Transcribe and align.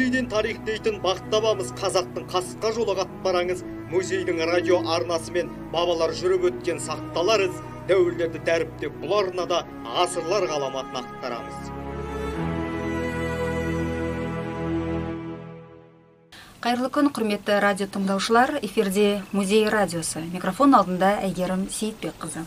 музейден 0.00 0.30
тарихтейтін 0.32 0.94
бақтабамыз 1.04 1.74
қазақтың 1.76 2.24
қасқа 2.32 2.70
жолы 2.72 2.94
қатпараңыз 2.96 3.58
музейдің 3.90 4.38
радио 4.48 4.78
арнасымен 4.94 5.50
бабалар 5.74 6.14
жүріп 6.16 6.46
өткен 6.48 6.78
сақталар 6.80 7.42
із 7.44 7.58
дәуірлерді 7.90 8.40
дәріптеп 8.46 8.94
бұл 9.02 9.12
арнада 9.18 9.58
ғасырлар 9.84 10.46
ғаламатын 10.48 11.02
ақтарамыз. 11.02 11.68
Қайырлы 16.64 16.88
күн 16.94 17.10
құрметті 17.12 17.58
радио 17.60 17.88
тыңдаушылар. 17.92 18.56
Эфирде 18.62 19.20
музей 19.32 19.68
радиосы. 19.68 20.22
Микрофон 20.32 20.78
алдында 20.78 21.18
әйгерім 21.26 21.66
сейітбекқызы. 21.68 22.46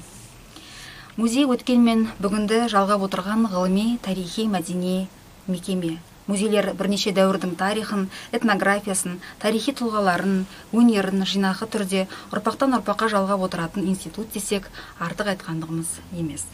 Музей 1.18 1.46
өткен 1.46 1.86
мен 1.86 2.08
бүгінді 2.18 2.64
жалғап 2.74 3.06
отырған 3.12 3.46
ғылыми 3.54 4.00
тарихи 4.02 4.48
мәдени 4.50 5.06
мекеме. 5.46 6.00
Музейлер 6.28 6.72
бірнеше 6.80 7.12
дәуірдің 7.16 7.56
тарихын 7.60 8.08
этнографиясын 8.32 9.20
тарихи 9.42 9.74
тұлғаларын 9.76 10.46
өнерін 10.72 11.26
жинақы 11.28 11.68
түрде 11.74 12.06
ұрпақтан 12.32 12.78
ұрпаққа 12.80 13.10
жалғап 13.12 13.44
отыратын 13.50 13.88
институт 13.92 14.32
десек 14.32 14.70
артық 15.04 15.34
айтқандығымыз 15.34 15.98
емес. 16.16 16.46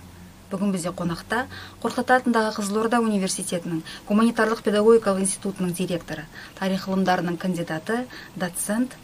Бүгін 0.50 0.74
бізде 0.74 0.90
қонақта 0.90 1.44
қорқыт 1.84 2.10
атындағы 2.16 2.56
қызылорда 2.58 2.98
университетінің 3.06 3.84
гуманитарлық 4.10 4.64
педагогикалық 4.66 5.22
институтының 5.22 5.76
директоры 5.78 6.26
тарих 6.58 6.88
ғылымдарының 6.90 7.38
кандидаты 7.38 8.08
доцент 8.36 8.98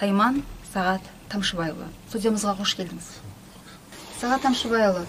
тайман 0.00 0.42
сағат 0.72 1.06
тамшыбайұлы. 1.30 1.86
Студиямызға 2.10 2.56
қош 2.58 2.74
келдіңіз. 2.80 3.12
Сағат 4.18 4.42
тамшыбайұлы 4.48 5.06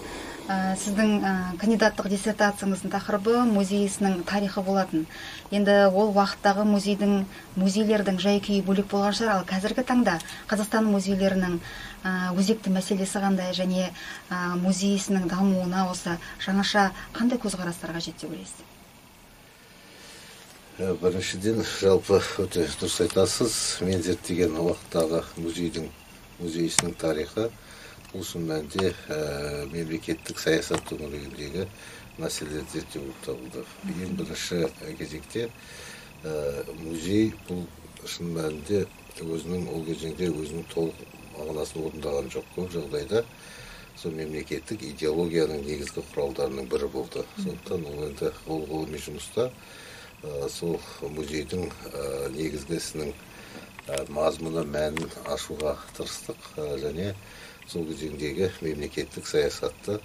ә, 0.50 0.74
сіздің 0.80 1.12
ә, 1.22 1.32
кандидаттық 1.60 2.08
диссертацияңыздың 2.10 2.90
тақырыбы 2.90 3.44
музей 3.46 3.84
ісінің 3.86 4.24
тарихы 4.26 4.64
болатын. 4.66 5.06
Енді 5.54 5.76
ол 5.90 6.10
уақыттағы 6.10 6.64
музейдің 6.66 7.14
музейлердің 7.60 8.18
жай 8.22 8.42
күйі 8.42 8.64
бөлек 8.66 8.90
болған 8.90 9.14
шығар. 9.14 9.38
Ал 9.38 9.46
қазіргі 9.46 9.86
таңда 9.86 10.18
қазақстан 10.50 10.90
музейлерінің 10.90 11.60
ә, 12.02 12.34
өзекті 12.34 12.74
мәселесі 12.74 13.22
қандай 13.22 13.54
және 13.54 13.92
ә, 14.30 14.56
музей 14.58 14.96
ісінің 14.98 15.30
дамуына 15.30 15.86
осы 15.92 16.18
жаңаша 16.42 16.90
қандай 17.14 17.38
көзқарастар 17.38 17.94
қажет 17.94 18.18
деп 18.18 18.34
ойлайсыз 18.34 18.66
біріншіден 20.80 21.58
жалпы 21.60 22.22
өте 22.40 22.62
дұрыс 22.80 23.02
айтасыз. 23.04 23.54
Мен 23.84 24.00
зерттеген 24.00 24.54
уақыттағы 24.56 25.20
музейдің 25.36 25.90
музей 26.40 26.70
ісінің 26.70 26.94
тарихы 26.96 27.50
ә, 28.10 29.66
мемлекеттік 29.70 30.38
саясат 30.38 30.82
төңірегіндегі 30.90 31.66
мәселелерді 32.18 32.72
зерттеу 32.72 33.02
болып 33.06 33.20
табылды 33.26 33.64
ең 34.04 34.16
бірінші 34.18 34.58
кезекте 34.98 35.48
музей 36.82 37.30
бұл 37.48 37.62
шын 38.08 38.32
мәнінде 38.34 38.84
өзінің 39.20 39.68
ол 39.70 39.84
кезеңде 39.86 40.30
өзінің 40.32 40.66
толық 40.74 41.04
мағынасын 41.36 41.86
орындаған 41.86 42.30
жоқ 42.34 42.50
көп 42.56 42.72
жағдайда 42.74 43.22
сол 44.00 44.16
мемлекеттік 44.16 44.82
идеологияның 44.90 45.62
негізгі 45.68 46.04
құралдарының 46.10 46.68
бірі 46.72 46.90
болды 46.92 47.24
сондықтан 47.36 47.86
ол 47.92 48.04
енді 48.08 48.32
ол 48.48 48.64
ғылыми 48.70 49.00
жұмыста 49.06 49.50
сол 50.56 50.80
музейдің 51.16 51.68
ә, 51.68 52.30
негізгі 52.34 52.80
ісінің 52.80 53.14
мазмұны 54.14 54.64
мәнін 54.70 55.08
ашуға 55.32 55.76
тырыстық 55.96 56.50
және 56.82 57.14
сол 57.68 57.84
кезеңдегі 57.88 58.50
мемлекеттік 58.60 59.26
саясатты 59.26 59.98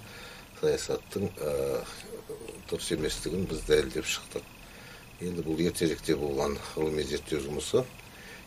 саясаттың 0.60 1.30
ә, 1.40 1.54
дұрыс 2.70 2.92
еместігін 2.96 3.46
біз 3.50 3.64
дәлелдеп 3.68 4.08
шықтық 4.08 4.44
енді 5.26 5.44
бұл 5.46 5.62
ертеректе 5.64 6.16
болған 6.20 6.58
ғылыми 6.74 7.04
зерттеу 7.08 7.40
жұмысы 7.44 7.84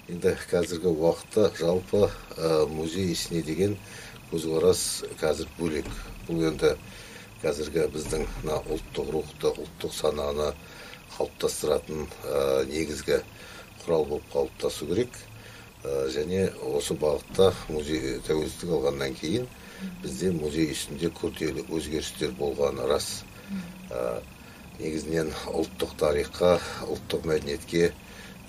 енді 0.09 0.35
қазіргі 0.51 0.91
уақытта 0.93 1.49
жалпы 1.57 2.05
ә, 2.37 2.67
музей 2.69 3.11
ісіне 3.13 3.41
деген 3.45 3.77
көзқарас 4.31 4.83
қазір 5.21 5.49
бөлек 5.57 5.89
бұл 6.27 6.45
енді 6.51 6.75
қазіргі 7.41 7.87
біздің 7.93 8.27
мына 8.43 8.59
ұлттық 8.73 9.11
рухты 9.15 9.53
ұлттық 9.53 9.95
сананы 9.95 10.51
қалыптастыратын 11.15 12.05
ә, 12.05 12.65
негізгі 12.69 13.21
құрал 13.83 14.05
болып 14.09 14.29
қалыптасу 14.33 14.89
керек 14.89 15.17
және 15.83 16.49
осы 16.75 16.93
бағытта 16.99 17.53
музей 17.69 18.19
тәуелсіздік 18.27 18.71
алғаннан 18.75 19.13
кейін 19.15 19.45
бізде 20.03 20.31
музей 20.35 20.73
ішінде 20.73 21.07
күрделі 21.15 21.63
өзгерістер 21.71 22.33
болғаны 22.35 22.87
рас. 22.89 23.23
Ә, 23.89 24.19
негізінен 24.79 25.31
ұлттық 25.47 25.95
тарихқа 25.99 26.57
ұлттық 26.83 27.23
мәдениетке 27.25 27.93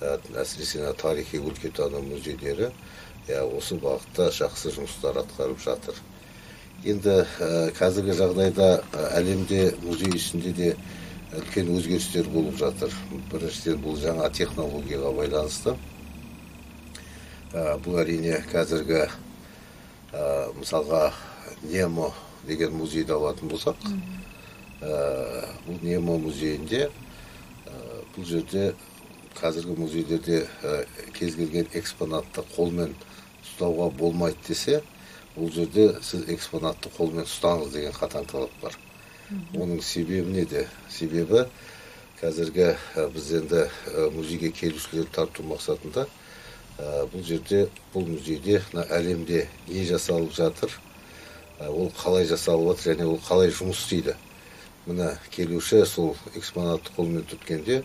ә, 0.01 0.19
әсіресе 0.43 0.91
тарихи 0.99 1.39
өлкетану 1.39 2.03
музейлері 2.03 2.73
ә, 3.29 3.45
осы 3.47 3.79
бағытта 3.79 4.31
жақсы 4.35 4.75
жұмыстар 4.75 5.23
атқарып 5.23 5.63
жатыр. 5.63 5.95
Енді 6.83 7.23
ә, 7.23 7.71
қазіргі 7.79 8.19
жағдайда 8.19 8.83
әлемде 9.15 9.77
музей 9.85 10.17
ішінде 10.19 10.53
де 10.53 10.75
үлкен 11.39 11.71
өзгерістер 11.77 12.27
болып 12.35 12.59
жатыр. 12.59 12.91
Біріншіден 13.31 13.79
бұл 13.87 14.03
жаңа 14.03 14.33
технологияға 14.35 15.15
байланысты 15.15 15.79
бұл 17.51 17.97
әрине 17.99 18.37
қазіргі 18.47 19.01
ә, 19.03 19.11
мысалға 20.55 21.09
немо 21.67 22.13
деген 22.47 22.77
музейді 22.79 23.17
алатын 23.17 23.51
болсақ 23.51 23.81
ә, 24.79 25.49
бұл 25.65 25.81
немо 25.83 26.15
музейінде 26.23 26.85
ә, 26.87 27.81
бұл 28.15 28.29
жерде 28.29 28.69
қазіргі 29.41 29.75
музейлерде 29.81 30.45
ә, 30.63 30.85
кез 31.19 31.35
келген 31.35 31.67
экспонатты 31.75 32.47
қолмен 32.55 32.95
ұстауға 33.43 33.91
болмайды 33.99 34.47
десе 34.47 34.79
бұл 35.35 35.51
жерде 35.51 35.97
сіз 36.07 36.31
экспонатты 36.31 36.95
қолмен 36.95 37.27
ұстаңыз 37.27 37.75
деген 37.75 37.99
қатаң 37.99 38.31
талап 38.31 38.55
бар. 38.63 38.79
Оның 39.59 39.83
себебі 39.83 40.31
неде? 40.39 40.69
Себебі 40.91 41.49
қазіргі 42.23 42.77
біз 43.15 43.35
енді 43.43 43.67
музейге 44.15 44.55
келушілерді 44.55 45.15
тарту 45.19 45.43
мақсатында 45.51 46.07
Э, 46.07 46.20
бұл 47.13 47.23
жерде 47.27 47.67
бұл 47.93 48.07
музейде 48.09 48.61
мына 48.73 48.85
әлемде 48.97 49.47
не 49.69 49.85
жасалып 49.85 50.33
жатыр? 50.33 50.73
Э, 51.59 51.69
ол 51.69 51.91
қалай 51.97 52.25
жасалып 52.25 52.79
жатыр 52.79 52.95
және 52.95 53.07
ол 53.11 53.19
қалай 53.27 53.51
жұмыс 53.53 53.83
істейді? 53.83 54.15
Мына 54.87 55.19
келуші 55.31 55.85
сол 55.87 56.17
экспонатты 56.35 56.95
қолмен 56.97 57.27
түрткенде 57.29 57.83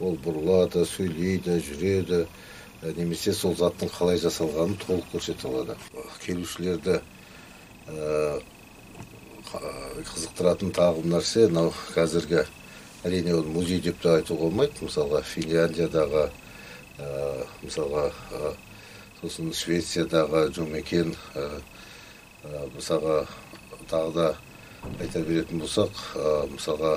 ол 0.00 0.18
бұрылады 0.20 0.84
сөйлейді 0.84 1.60
жүреді 1.64 2.26
э, 2.82 2.92
немесе 2.96 3.32
сол 3.32 3.56
заттың 3.56 3.92
қалай 3.94 4.20
жасалғанын 4.20 4.76
толық 4.84 5.08
көрсете 5.14 5.48
алады. 5.48 5.76
Келушілерді 6.26 7.00
қызықтыратын 10.06 10.74
тағы 10.76 11.04
бір 11.04 11.12
нәрсе 11.16 11.46
мынау 11.48 11.72
қазіргі 11.94 12.44
әрине 13.06 13.36
ол 13.38 13.46
музей 13.46 13.80
деп 13.80 14.02
те 14.02 14.18
айтуға 14.18 14.50
болмайды. 14.50 14.82
Мысалға 14.82 15.22
финляндиядағы 15.22 16.26
Э, 16.26 16.45
мысалға 16.98 18.06
э, 18.08 18.52
сосын 19.20 19.52
швециядағы 19.52 20.46
жұмекен 20.56 21.12
э, 21.36 21.46
мысалға 22.74 23.26
тағы 23.90 24.12
да 24.14 24.28
айта 25.00 25.20
беретін 25.26 25.60
болсақ 25.60 25.90
мысалға 26.52 26.92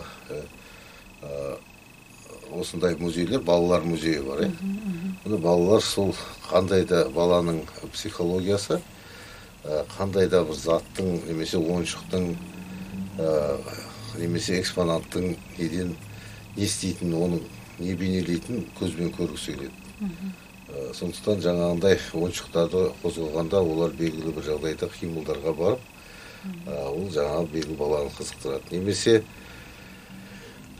осындай 2.53 2.95
музейлер 2.99 3.41
балалар 3.45 3.83
музейі 3.83 4.21
бар 4.27 4.45
иә 4.45 4.51
міне 4.61 5.37
балалар 5.37 5.83
сол 5.83 6.13
қандай 6.47 6.85
да 6.87 7.05
баланың 7.13 7.63
психологиясы 7.93 8.79
қандай 9.97 10.29
да 10.29 10.43
бір 10.45 10.55
заттың 10.55 11.25
немесе 11.27 11.57
ойыншықтың 11.57 12.29
немесе 14.19 14.59
экспонаттың 14.59 15.35
неден 15.57 15.95
не 16.55 16.65
істейтінін 16.65 17.21
оның 17.23 17.43
не 17.79 17.95
бейнелейтінін 17.95 18.65
көзбен 18.79 19.13
көргісі 19.15 19.55
келеді. 19.55 19.71
Э, 19.71 19.88
сондықтан 20.95 21.41
жаңағындай 21.43 21.97
ойыншықтарды 22.13 22.83
қозғалғанда 23.01 23.61
олар 23.65 23.93
белгілі 23.97 24.33
бір 24.35 24.45
жағдайда 24.45 24.89
қимылдарға 24.93 25.53
барып 25.57 25.81
э, 26.67 26.75
ол 26.91 27.09
жаңағы 27.13 27.47
белгілі 27.53 27.77
баланы 27.79 28.11
қызықтырады. 28.17 28.69
Немесе 28.71 29.23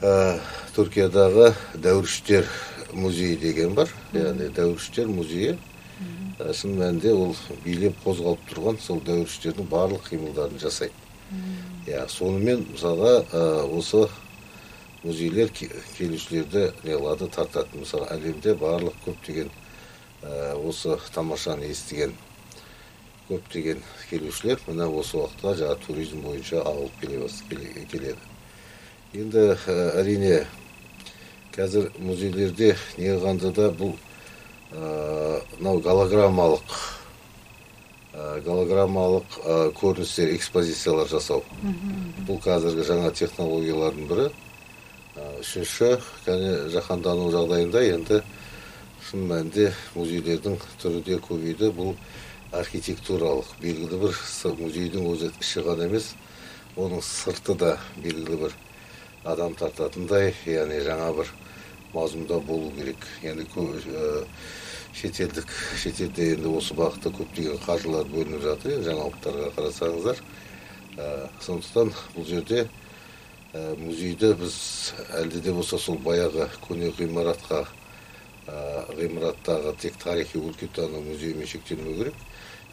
ә, 0.01 0.39
түркиядағы 0.75 1.51
дәуіріштер 1.74 2.48
музейі 2.94 3.39
деген 3.42 3.74
бар. 3.75 3.89
Яғни 4.13 4.51
дәуіріштер 4.56 5.10
музейі. 5.12 5.57
Ә, 6.39 6.54
шын 6.54 6.77
мәнінде 6.80 7.12
ол 7.12 7.36
билеп 7.65 7.98
қозғалып 8.06 8.45
тұрған 8.54 8.80
сол 8.86 9.01
дәуіріштердің 9.10 9.68
барлық 9.74 10.06
қимылдарын 10.12 10.62
жасайды. 10.62 10.94
Иә 11.89 12.06
сонымен 12.10 12.68
мысалға 12.72 13.19
осы 13.75 14.07
музейлер 15.04 15.51
келушілерді 15.98 16.66
не 16.84 16.96
қылады 16.98 17.30
тартады 17.31 17.80
мысалы 17.80 18.10
әлемде 18.12 18.56
барлық 18.60 18.98
көптеген 19.06 19.48
ә, 20.24 20.56
осы 20.60 20.98
тамашаны 21.13 21.69
естіген 21.72 22.12
көптеген 23.30 23.80
келушілер 24.10 24.60
мына 24.68 24.90
осы 24.92 25.22
уақытта 25.22 25.56
жаңағы 25.62 25.86
туризм 25.86 26.25
бойынша 26.25 26.66
ағылып 26.66 27.00
келе 27.00 27.86
келеді 27.94 28.18
енді 29.13 29.46
ә, 29.56 29.78
әрине 30.01 30.44
қазір 31.56 31.92
музейлерде 32.00 32.75
не 32.98 33.13
қылғанда 33.13 33.54
да 33.56 33.72
бұл 33.72 33.96
мынау 34.72 35.80
голограммалық 35.81 36.75
голограммалық 38.46 39.40
көріністер 39.80 40.34
экспозициялар 40.36 41.07
жасау. 41.10 41.44
Бұл 42.28 42.40
қазіргі 42.44 42.86
жаңа 42.86 43.12
технологиялардың 43.16 44.07
бірі 44.10 44.28
үшінші 45.18 45.96
кәне 46.26 46.70
жаһандану 46.70 47.32
жағдайында 47.34 47.82
енді 47.88 48.20
шын 49.08 49.26
мәнінде 49.30 49.72
музейлердің 49.96 50.58
түрі 50.82 51.02
де 51.08 51.18
көбейді. 51.24 51.72
Бұл 51.74 51.96
архитектуралық 52.54 53.50
белгілі 53.62 54.00
бір 54.04 54.20
музейдің 54.60 55.08
өзі 55.10 55.32
іші 55.42 55.64
ғана 55.66 55.88
емес 55.90 56.12
оның 56.78 57.02
сырты 57.06 57.56
да 57.58 57.78
белгілі 57.98 58.38
бір 58.46 58.58
адам 59.26 59.56
тартатындай 59.58 60.34
яғни 60.46 60.82
жаңа 60.86 61.10
бір 61.18 61.32
мазмұнда 61.94 62.40
болу 62.46 62.70
керек. 62.78 63.08
Енді 63.24 63.48
шетелдік 64.94 65.50
шетелде 65.78 66.34
енді 66.36 66.54
осы 66.54 66.78
бағытта 66.78 67.10
көптеген 67.14 67.58
қаржылар 67.66 68.06
бөлініп 68.14 68.46
жатыр. 68.46 68.78
Енді 68.78 68.92
жаңалықтарға 68.92 69.52
қарасаңыздар 69.58 70.22
сондықтан 71.42 71.94
бұл 72.16 72.30
жерде 72.30 72.68
музейді 73.54 74.34
біз 74.38 74.56
әлде 75.18 75.42
де 75.42 75.54
болса 75.54 75.80
сол 75.81 75.98
баяғы 75.98 76.46
көне 76.68 76.92
ғимаратқа 76.98 77.63
ғимараттағы 78.98 79.74
тек 79.81 79.98
тарихи 80.01 80.38
өлкетану 80.38 81.01
музейімен 81.01 81.48
шектелмеу 81.48 81.96
керек. 81.98 82.16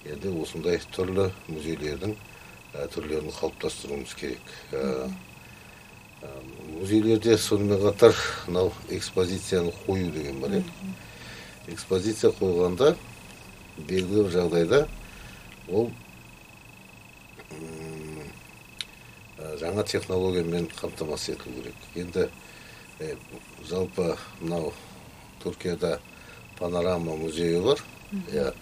Енді 0.06 0.32
осындай 0.42 0.80
түрлі 0.94 1.30
музейлердің 1.48 2.14
түрлерін 2.94 3.32
қалыптастыруымыз 3.32 4.14
керек. 4.20 4.52
Музейлерде 6.76 7.36
сонымен 7.38 7.80
қатар 7.80 8.14
мынау 8.46 8.72
экспозицияны 8.90 9.72
қою 9.86 10.12
деген 10.12 10.40
бар 10.40 10.58
иә 10.60 10.62
экспозиция 11.72 12.30
қойғанда 12.36 12.94
белгілі 13.76 14.24
бір 14.26 14.32
жағдайда 14.32 14.86
ол 15.68 15.90
жаңа 19.60 19.84
технологиямен 19.86 20.68
қамтамасыз 20.80 21.36
етілу 21.36 21.62
керек. 21.62 21.74
Енді 21.94 22.28
жалпы 23.68 24.16
мынау 24.40 24.72
түркияда 25.44 25.98
панорама 26.58 27.16
музейі 27.16 27.62
бар. 27.64 27.82
Иә. 28.32 28.52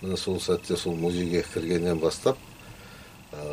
Міне 0.00 0.16
сол 0.16 0.40
сәтте 0.40 0.76
сол 0.76 0.94
музейге 0.96 1.44
кіргеннен 1.52 1.98
бастап 2.00 2.38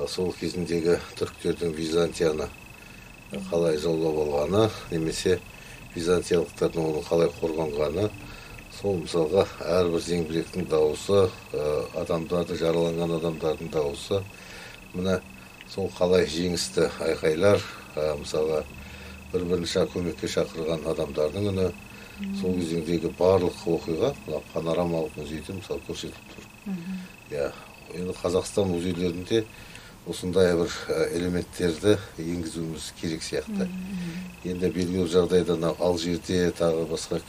сол 0.08 0.32
кезіндегі 0.40 0.96
түріктердің 1.20 1.74
византияны 1.76 2.48
қалай 3.50 3.78
жаулап 3.78 4.16
алғаны 4.24 4.70
немесе 4.92 5.40
византиялықтардың 5.96 6.86
оны 6.88 7.04
қалай 7.04 7.30
қорғанғаны 7.42 8.08
сол 8.78 9.02
мысалға 9.02 9.44
әрбір 9.66 10.04
зеңбіректің 10.06 10.70
дауысы 10.72 11.28
адамдарды 12.00 12.58
жараланған 12.58 13.18
адамдардың 13.18 13.72
дауысы. 13.74 14.22
Міне 14.94 15.20
сол 15.74 15.92
қалай 15.98 16.28
жеңісті 16.32 16.88
айқайлар 17.04 17.62
мысалға 18.22 18.64
бір 19.34 19.46
бірін 19.52 19.88
көмекке 19.94 20.30
шақырған 20.32 20.86
адамдардың 20.94 21.52
үні 21.52 21.68
сол 22.40 22.56
кезеңдегі 22.58 23.12
барлық 23.18 23.64
оқиға 23.70 24.14
мына 24.26 24.40
панорамалық 24.54 25.18
музейде 25.20 25.54
мысалы 25.54 25.82
көрсетіліп 25.88 26.32
тұр. 26.34 26.48
Иә 27.32 27.52
енді 27.94 28.16
қазақстан 28.18 28.72
музейлерінде 28.72 29.44
осындай 30.08 30.56
бір 30.58 30.74
элементтерді 31.14 31.98
енгізуіміз 32.18 32.92
керек 33.02 33.22
сияқты. 33.22 33.68
Енді 34.48 34.72
белгілі 34.72 35.04
бір 35.04 35.14
жағдайда 35.14 35.60
мына 35.60 35.74
алжирде 35.78 36.52
тағы 36.58 36.88
басқа 36.90 37.22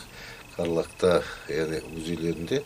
карлакта 0.56 1.23
яғни 1.50 1.82
музейлерінде 1.93 2.62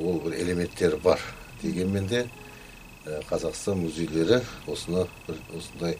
ол 0.00 0.20
бір 0.26 0.36
элементтер 0.42 0.98
бар 1.02 1.20
дегенмен 1.62 2.06
де 2.06 2.26
қазақстан 3.04 3.84
музейлері 3.84 4.40
осыны 4.66 5.06
бір 5.26 5.36
осындай 5.56 5.98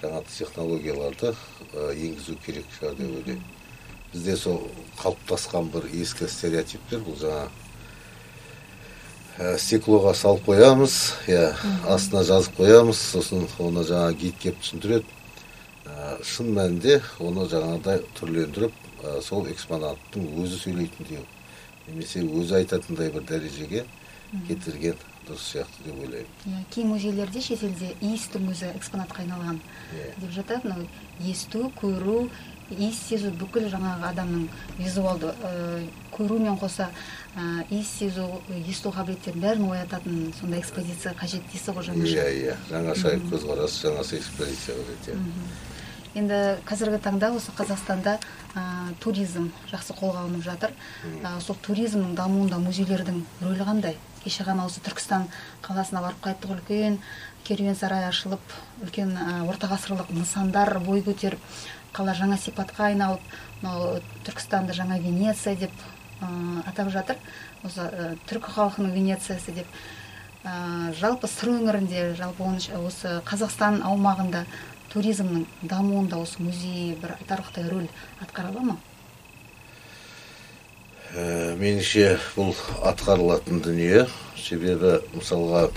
жаңа 0.00 0.22
технологияларды 0.32 1.34
енгізу 1.74 2.36
керек 2.44 2.64
шығар 2.78 2.94
деп 2.96 3.10
ойлаймын 3.18 3.44
бізде 4.12 4.36
сол 4.36 4.62
қалыптасқан 5.02 5.68
бір 5.74 5.90
ескі 6.00 6.28
стереотиптер 6.28 7.04
бұл 7.04 7.18
жаңа 7.20 7.48
стеклоға 9.58 10.14
салып 10.16 10.48
қоямыз 10.48 10.94
иә 11.28 11.52
астына 11.86 12.24
жазып 12.24 12.56
қоямыз 12.58 12.98
сосын 13.12 13.44
оны 13.62 13.84
жаңа 13.86 14.12
гид 14.16 14.34
келіп 14.42 14.62
түсіндіреді. 14.64 15.04
Шын 16.24 16.48
мәнінде 16.56 16.98
оны 17.22 17.44
жаңағыдай 17.50 18.02
түрлендіріп 18.18 18.74
сол 19.22 19.46
экспонаттың 19.52 20.26
өзі 20.42 20.58
сөйлейтіндей 20.64 21.22
немесе 21.86 22.24
өзі 22.24 22.58
айтатындай 22.58 23.12
бір 23.14 23.22
дәрежеге 23.28 23.84
кетірген 24.48 24.98
дұрыс 25.28 25.46
сияқты 25.52 25.84
деп 25.86 26.02
ойлаймын. 26.02 26.36
Иә 26.46 26.64
кей 26.74 26.84
музейлерде 26.84 27.40
шетелде 27.40 27.94
иістің 28.00 28.50
өзі 28.50 28.72
экспонатқа 28.74 29.22
айналған 29.22 29.60
деп 30.18 30.30
жатады. 30.32 30.64
Мынау 30.64 30.88
есту 31.20 31.70
көру 31.80 32.30
иіс 32.68 32.98
сезу 33.00 33.30
бүкіл 33.32 33.70
жаңағы 33.72 34.04
адамның 34.10 34.48
визуалды 34.76 35.30
көрумен 36.12 36.58
қоса 36.60 36.90
иіс 37.70 37.88
сезу 37.88 38.26
есту 38.58 38.92
қабілеттерін 38.92 39.40
бәрін 39.40 39.70
оятатын 39.70 40.34
сондай 40.36 40.60
экспозиция 40.60 41.14
қажет 41.16 41.46
дейсіз 41.48 41.72
ғой 41.72 41.86
жаңаша 41.88 42.26
иә 42.28 42.28
иә. 42.42 42.56
Жаңаша 42.68 43.14
көзқарас 43.30 43.78
жаңаша 43.86 44.20
экспозиция 44.20 44.76
қажет 44.76 45.08
иә 45.14 45.16
енді 46.18 46.36
қазіргі 46.66 46.98
таңда 47.04 47.30
осы 47.36 47.52
қазақстанда 47.56 48.18
ә, 48.56 48.62
туризм 49.00 49.50
жақсы 49.70 49.94
қолға 49.94 50.24
алынып 50.24 50.42
жатыр. 50.42 50.72
Ә, 51.22 51.38
сол 51.40 51.56
туризмнің 51.62 52.16
дамуында 52.18 52.58
музейлердің 52.58 53.20
рөлі 53.44 53.66
қандай? 53.68 53.96
Кеше 54.24 54.44
ғана 54.46 54.66
осы 54.68 54.82
түркістан 54.84 55.26
қаласына 55.64 56.02
барып 56.04 56.22
қайттық 56.24 56.56
үлкен 56.56 56.98
керуен 57.44 57.76
сарай 57.76 58.08
ашылып 58.08 58.40
үлкен 58.84 59.14
ә, 59.16 59.42
орта 59.48 59.70
ғасырлық 59.70 60.12
нысандар 60.12 60.78
бой 60.84 61.02
көтеріп 61.06 61.40
қала 61.96 62.14
жаңа 62.14 62.36
сипатқа 62.38 62.90
айналып 62.90 63.22
мынау 63.62 64.00
түркістанды 64.26 64.76
жаңа 64.76 64.98
венеция 65.00 65.56
деп 65.56 65.72
атап 66.66 66.90
жатыр. 66.90 67.16
Осы 67.64 68.16
түркі 68.28 68.52
халқының 68.54 68.92
венециясы 68.94 69.54
деп 69.54 69.78
жалпы 70.98 71.30
сыр 71.30 71.54
өңірінде 71.56 72.14
жалпы 72.18 72.46
осы 72.78 73.18
қазақстан 73.28 73.82
аумағында 73.86 74.44
туризмнің 74.92 75.46
дамуында 75.62 76.18
осы 76.22 76.42
музей 76.42 76.94
бір 77.00 77.16
айтарлықтай 77.18 77.68
рөл 77.68 77.88
атқара 78.22 78.52
ала 78.52 78.62
ма? 78.72 78.76
Ә, 81.14 81.54
меніңше 81.56 82.18
бұл 82.34 82.52
атқарылатын 82.88 83.62
дүние. 83.64 84.06
Себебі 84.38 84.98
мысалға 85.14 85.68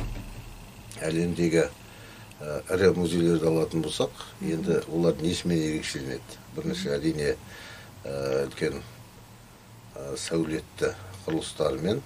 әлемдегі 1.04 1.64
ә, 1.68 2.60
ірі 2.76 2.92
музейлерді 2.98 3.48
алатын 3.52 3.86
болсақ 3.86 4.26
енді 4.42 4.82
олар 4.92 5.16
несімен 5.22 5.62
ерекшеленеді. 5.70 6.40
Бірінші 6.56 6.92
әрине 6.98 7.30
ә, 7.32 8.14
үлкен 8.48 8.82
ә, 8.82 10.12
сәулетті 10.20 10.94
құрылыстарымен 11.26 12.02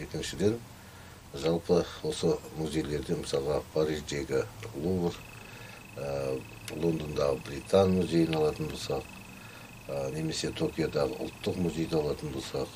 екіншіден 0.00 0.58
жалпы 1.34 1.84
осы 2.06 2.36
музейлерде 2.58 3.18
мысалға 3.20 3.60
париждегі 3.74 4.44
лувр 4.74 5.14
лондондағы 6.80 7.40
британ 7.46 7.96
музейін 7.98 8.36
алатын 8.38 8.70
болсақ 8.70 9.19
немесе 10.14 10.50
токиодағы 10.56 11.18
ұлттық 11.26 11.60
музейді 11.66 11.98
алатын 11.98 12.32
болсақ 12.34 12.68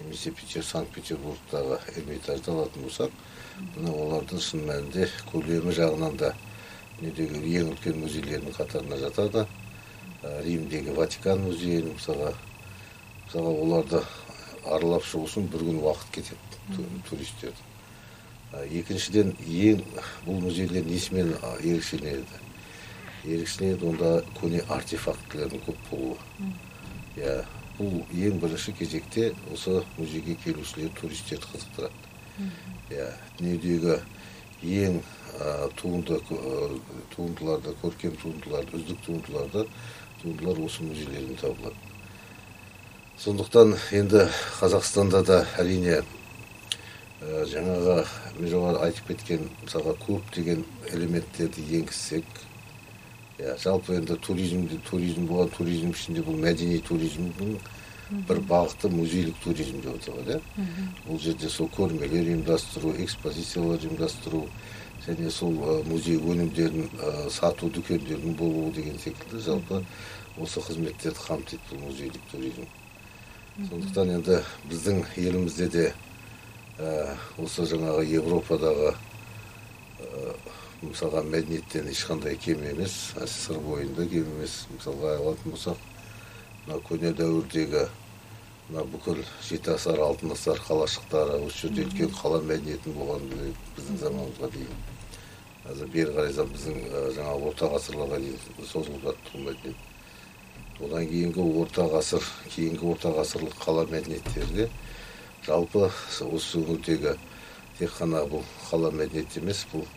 немесе 0.00 0.62
санкт 0.62 0.94
петербургтағы 0.94 1.80
эрмитажды 1.96 2.52
алатын 2.52 2.86
болсақ 2.86 3.10
мына 3.76 3.92
олардың 3.92 4.40
шын 4.42 4.66
мәнінде 4.68 5.08
көлемі 5.32 5.74
жағынан 5.74 6.16
да 6.20 6.34
дүниедегі 6.98 7.58
ең 7.60 7.72
үлкен 7.72 7.98
музейлердің 8.02 8.54
қатарына 8.56 8.96
жатады. 8.98 9.46
Римдегі 10.42 10.94
ватикан 10.96 11.44
музейін 11.44 11.92
мысалға 11.92 12.32
мысалға 13.26 13.52
оларды 13.62 14.00
аралап 14.66 15.04
шығу 15.06 15.28
үшін 15.28 15.46
бір 15.52 15.62
күн 15.68 15.78
уақыт 15.84 16.10
кетеді 16.16 16.88
туристердің. 17.06 17.68
Екіншіден 18.80 19.34
ең 19.46 19.84
бұл 20.26 20.40
музейлер 20.42 20.86
несімен 20.90 21.36
ерекшеленеді? 21.62 22.42
Ерекшеленеді 23.28 23.86
онда 23.92 24.10
көне 24.40 24.64
артефактілердің 24.72 25.64
көп 25.66 25.78
болуы 25.90 26.16
иә 27.18 27.44
бұл 27.78 28.02
ең 28.10 28.40
бірінші 28.42 28.72
кезекте 28.78 29.32
осы 29.52 29.82
музейге 29.98 30.34
келушілер 30.42 30.90
туристерді 30.98 31.46
қызықтырады. 31.52 31.94
Иә 32.90 33.12
дүниедегі 33.38 34.00
ең 34.62 35.00
туынды 35.78 36.18
туындыларды 37.14 37.74
көркем 37.82 38.16
туындыларды 38.18 38.80
үздік 38.80 39.04
туындыларды 39.06 39.66
туындылар 40.22 40.58
осы 40.66 40.82
музейлерден 40.82 41.38
табылады. 41.38 41.76
Сондықтан 43.18 43.76
енді 43.92 44.26
қазақстанда 44.58 45.22
да 45.26 45.44
әрине 45.58 46.02
жаңағы 47.22 48.00
мен 48.38 48.50
жоғары 48.50 48.82
айтып 48.88 49.12
кеткен 49.12 49.48
мысалға 49.62 49.94
көптеген 50.06 50.64
элементтерді 50.92 51.64
енгізсек 51.78 52.26
иә 53.38 53.56
жалпы 53.62 53.98
енді 53.98 54.16
туризмде 54.22 54.78
туризм 54.90 55.26
болған 55.30 55.52
туризм 55.56 55.92
ішінде 55.94 56.24
бұл 56.26 56.38
мәдени 56.42 56.80
туризмнің 56.88 57.58
бір 58.28 58.40
бағыты 58.50 58.90
музейлік 58.90 59.36
туризм 59.44 59.82
деп 59.84 59.98
аталады 60.00 60.38
иә 60.38 60.88
бұл 61.06 61.20
жерде 61.22 61.48
сол 61.52 61.70
көрмелер 61.76 62.32
ұйымдастыру 62.32 62.94
экспозициялар 63.04 63.78
ұйымдастыру 63.84 64.46
және 65.06 65.30
сол 65.30 65.54
музей 65.86 66.18
өнімдерін 66.18 66.88
сату 67.30 67.70
дүкендерінің 67.70 68.34
болуы 68.36 68.72
деген 68.74 68.98
секілді 68.98 69.44
жалпы 69.44 69.82
осы 70.38 70.60
қызметтерді 70.62 71.22
қамтиды 71.26 71.62
бұл 71.70 71.86
музейлік 71.88 72.26
туризм. 72.32 72.66
Сондықтан 73.68 74.12
енді 74.18 74.40
біздің 74.70 75.04
елімізде 75.16 75.68
де 75.68 75.86
осы 77.38 77.66
жаңағы 77.66 78.04
европадағы 78.06 78.92
мысалға 80.82 81.24
мәдениеттен 81.26 81.88
ешқандай 81.90 82.36
кем 82.38 82.62
емес 82.62 82.92
сыр 83.26 83.58
бойында 83.64 84.04
кем 84.06 84.28
емес. 84.36 84.60
Мысалға 84.76 85.16
алатын 85.18 85.54
болсақ 85.54 85.80
мына 86.66 86.78
көне 86.86 87.10
дәуірдегі 87.18 87.82
мына 88.68 88.84
бүкіл 88.92 89.24
жетіасар 89.48 89.98
алтынасар 90.06 90.62
қалашықтары 90.68 91.40
осы 91.48 91.66
жерде 91.66 91.88
үлкен 91.88 92.14
қала 92.14 92.38
мәдениетін 92.46 92.94
болған 92.94 93.26
біздің 93.74 94.00
заманымызға 94.04 94.52
дейін. 94.54 94.80
Қазір 95.66 95.92
бері 95.96 96.16
қарай 96.16 96.48
біздің 96.54 96.80
жаңағы 97.18 97.50
орта 97.50 97.72
ғасырларға 97.74 98.22
дейін 98.22 98.66
созылып 98.70 99.08
жатты 99.08 99.34
бұл 99.34 99.48
мәдениет. 99.50 99.84
Одан 100.78 101.08
кейінгі 101.10 101.50
орта 101.58 101.90
ғасыр 101.90 102.22
кейінгі 102.54 102.92
орта 102.92 103.10
ғасырлық 103.18 103.58
қала 103.64 103.88
мәдениеттерде 103.90 104.68
жалпы 105.42 105.88
осы 105.88 106.60
өңірдегі 106.62 107.16
тек 107.80 107.96
қана 107.98 108.22
бұл 108.30 108.46
қала 108.68 108.92
мәдениеті 108.94 109.42
емес 109.42 109.66
бұл 109.72 109.88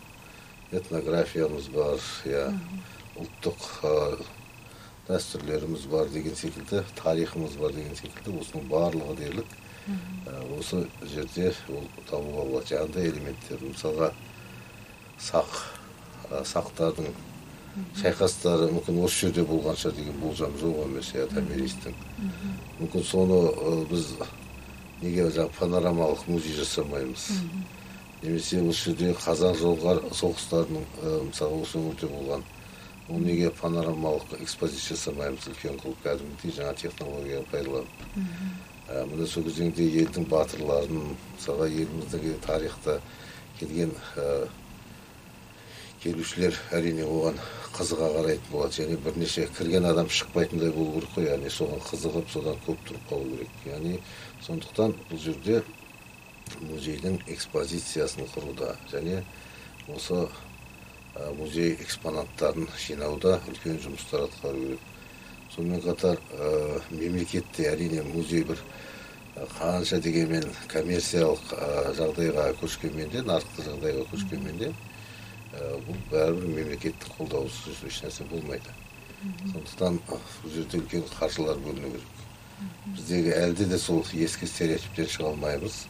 этнографиямыз 0.71 1.67
бар 1.75 1.99
иә 2.25 2.45
ұлттық 3.19 3.65
дәстүрлеріміз 5.09 5.87
бар 5.91 6.11
деген 6.13 6.35
секілді 6.35 6.83
тарихымыз 7.01 7.57
бар 7.59 7.73
деген 7.75 7.97
секілді 7.99 8.37
осының 8.39 8.69
барлығы 8.71 9.17
дерлік 9.19 9.57
осы 10.59 10.85
жерде 11.11 11.51
ол 11.73 11.87
табуға 12.09 12.45
болады 12.51 12.71
жаңағыдай 12.71 13.09
элементтер 13.11 13.65
мысалға 13.65 14.11
сақ 15.19 15.59
сақтардың 16.53 17.11
шайқастары 17.99 18.69
мүмкін 18.71 19.01
осы 19.05 19.25
жерде 19.25 19.43
болған 19.47 19.79
шығар 19.81 19.97
деген 19.97 20.21
болжам 20.21 20.55
жоқ 20.61 20.83
емес 20.85 21.11
иә 21.15 21.27
томиристің 21.33 21.97
мүмкін 22.79 23.05
соны 23.07 23.41
біз 23.91 24.13
неге 25.01 25.27
жаңағы 25.27 25.55
панорамалық 25.57 26.27
музей 26.29 26.55
жасамаймыз 26.61 27.29
немесе 28.21 28.61
осы 28.61 28.91
жерде 28.91 29.13
қазақ 29.17 29.55
жоңғар 29.61 30.01
соғыстарының 30.13 30.83
мысалы 31.27 31.61
осы 31.63 31.79
өңірде 31.79 32.09
болған 32.11 32.43
ол 33.09 33.19
неге 33.19 33.49
панорамалық 33.61 34.37
экспозиция 34.39 34.95
жасамаймыз 34.95 35.47
үлкен 35.51 35.79
қылып 35.81 36.03
кәдімгідей 36.05 36.53
жаңа 36.55 36.73
технология 36.79 37.41
пайдаланып. 37.51 37.89
Міне 39.09 39.27
сол 39.27 39.43
кезеңде 39.47 39.87
елдің 40.03 40.27
батырларын 40.31 41.01
мысалға 41.15 41.67
еліміздегі 41.67 42.37
тарихта 42.45 42.99
келген 43.59 43.91
келушілер 46.03 46.55
әрине 46.77 47.03
оған 47.05 47.37
қызыға 47.75 48.07
қарайтын 48.15 48.51
болады. 48.51 48.77
Және 48.79 48.97
бірнеше 49.03 49.47
кірген 49.57 49.85
адам 49.85 50.09
шықпайтындай 50.09 50.71
болу 50.71 50.99
керек 50.99 51.11
қой. 51.15 51.27
Яғни 51.29 51.51
соған 51.53 51.83
қызығып 51.89 52.31
содан 52.33 52.57
көп 52.65 52.87
тұрып 52.87 53.05
қалу 53.09 53.35
керек. 53.35 53.53
Яғни 53.65 53.99
сондықтан 54.47 54.95
бұл 55.09 55.21
жерде 55.21 55.61
музейдің 56.62 57.19
экспозициясын 57.31 58.27
құруда 58.33 58.75
және 58.91 59.24
осы 59.89 60.27
музей 61.38 61.74
экспонаттарын 61.81 62.67
жинауда 62.79 63.39
үлкен 63.50 63.79
жұмыстар 63.83 64.27
атқару 64.27 64.62
керек. 64.62 64.86
Сонымен 65.55 65.81
қатар 65.83 66.19
мемлекетте 66.91 67.67
әрине 67.74 68.03
музей 68.13 68.45
бір 68.48 68.62
қанша 69.57 70.00
дегенмен 70.00 70.45
коммерциялық 70.71 71.51
жағдайға 71.98 72.45
көшкенмен 72.62 73.12
де 73.12 73.24
нарықтық 73.27 73.67
жағдайға 73.67 74.05
көшкенмен 74.13 74.57
де 74.62 74.71
бұл 75.51 76.00
бәрібір 76.12 76.48
мемлекеттік 76.55 77.17
қолдаусыз 77.17 77.83
ешнәрсе 77.88 78.24
болмайды. 78.31 78.71
Сондықтан 79.51 80.00
бұл 80.07 80.53
жерде 80.55 80.79
үлкен 80.79 81.03
қаржылар 81.12 81.60
бөліну 81.60 81.91
керек. 81.91 82.21
Біздегі 82.95 83.36
әлде 83.36 83.67
де 83.67 83.77
сол 83.79 84.05
ескі 84.13 84.48
стереотиптен 84.48 85.12
шыға 85.12 85.33
алмаймыз. 85.33 85.86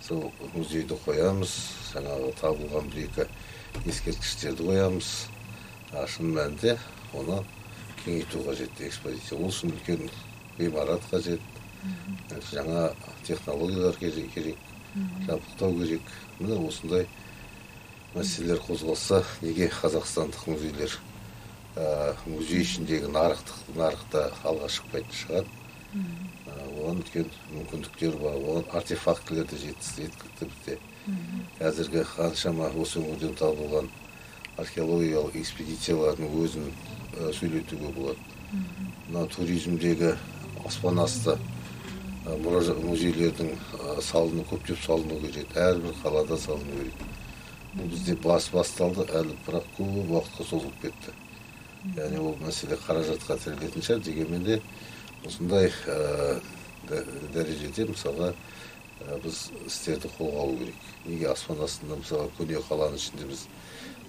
Сол 0.00 0.30
музейді 0.54 0.96
қоямыз 1.04 1.52
жаңағы 1.92 2.32
табылған 2.40 2.88
бір 2.92 3.04
екі 3.04 3.26
ескерткіштерді 3.90 4.66
қоямыз 4.70 5.10
шын 6.14 6.32
мәнінде 6.36 6.76
оны 7.12 7.42
кеңейту 8.04 8.42
қажет 8.46 8.80
экспозиция 8.86 9.38
ол 9.38 9.50
үшін 9.52 9.74
үлкен 9.76 10.08
ғимарат 10.58 11.04
қажет 11.12 11.40
жаңа 12.52 12.90
технологиялар 13.26 13.96
керек 14.00 14.58
жабдықтау 15.26 15.76
керек 15.82 16.12
міне 16.40 16.58
осындай 16.68 17.06
мәселелер 18.14 18.60
қозғалса 18.64 19.22
неге 19.42 19.68
қазақстандық 19.82 20.48
музейлер 20.50 20.98
музей 22.26 22.64
ішіндегі 22.64 23.12
нарықтық 23.14 23.76
нарықта 23.76 24.24
алға 24.42 24.68
шықпайтын 24.74 25.18
шығар 25.20 25.50
оған 26.80 27.02
үлкен 27.04 27.30
мүмкіндіктер 27.54 28.16
бар 28.22 28.40
оған 28.40 28.66
артефактілер 28.80 29.46
де 29.52 29.60
жеткілікті 29.64 30.50
бізде 30.50 30.78
қазіргі 31.60 32.04
қаншама 32.16 32.72
осы 32.80 33.00
өңірден 33.04 33.36
табылған 33.40 33.92
археологиялық 34.64 35.38
экспедициялардың 35.40 36.34
өзін 36.44 36.72
сөйлетуге 37.38 37.92
болады 37.94 38.18
мына 39.08 39.26
туризмдегі 39.36 40.14
аспан 40.66 40.98
асты 41.04 41.36
музейлердің 42.26 43.54
салыну 44.02 44.44
көптеп 44.50 44.78
салыну 44.84 45.20
керек 45.22 45.56
әрбір 45.56 45.94
қалада 46.02 46.36
салыну 46.38 46.76
керек. 46.76 46.94
Бұл 47.74 47.88
бізде 47.90 48.16
бас 48.22 48.50
басталды 48.52 49.06
әлі 49.14 49.36
бірақ 49.46 49.64
көп 49.76 50.10
уақытқа 50.10 50.44
созылып 50.44 50.80
кетті. 50.82 51.14
Яғни 51.96 52.18
ол 52.20 52.36
мәселе 52.42 52.76
қаражатқа 52.76 53.38
тірелетін 53.40 53.82
шығар 53.82 54.02
дегенмен 54.04 54.44
де 54.44 54.60
осындай 55.26 55.72
дәрежеде 57.34 57.86
мысалға 57.90 58.32
біз 59.24 59.38
істерді 59.66 60.10
қолға 60.18 60.44
алу 60.44 60.56
керек. 60.60 60.80
Неге 61.06 61.28
аспан 61.32 61.62
астында 61.64 61.96
мысалға 62.00 62.28
көне 62.38 62.60
қаланың 62.68 62.98
ішінде 63.00 63.28
біз 63.30 63.46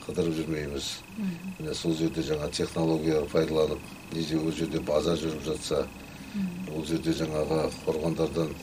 қыдырып 0.05 0.35
жүрмейміз. 0.39 0.87
Міне 1.59 1.75
сол 1.77 1.95
жерде 1.95 2.23
жаңа 2.25 2.49
технологиялар 2.51 3.29
пайдаланып 3.31 3.79
неде 4.13 4.39
ол 4.39 4.51
жерде 4.51 4.79
базар 4.79 5.17
жүріп 5.21 5.45
жатса 5.45 5.85
ол 6.73 6.85
жерде 6.85 7.13
жаңағы 7.21 7.63
қорғандардан 7.85 8.53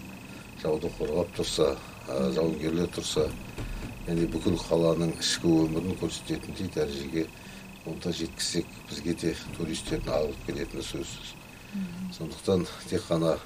жауды 0.62 0.90
қорғап 0.98 1.32
тұрса 1.38 1.74
жауынгерлер 2.08 2.88
тұрса 2.96 3.28
яғни 4.08 4.26
бүкіл 4.32 4.56
қаланың 4.68 5.12
ішкі 5.20 5.50
өмірін 5.64 5.98
көрсететіндей 6.00 6.72
дәрежеге 6.74 7.26
онда 7.86 8.12
жеткізсек 8.12 8.66
бізге 8.88 9.14
де 9.14 9.34
туристердің 9.56 10.12
ағылып 10.12 10.46
келетіні 10.46 10.82
сөзсіз. 10.82 11.34
Сондықтан 12.16 12.66
тек 12.88 13.04
қана 13.08 13.36